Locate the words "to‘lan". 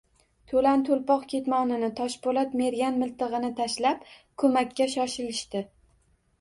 0.51-0.85